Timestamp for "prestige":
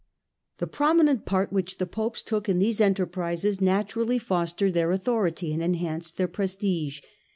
6.27-7.01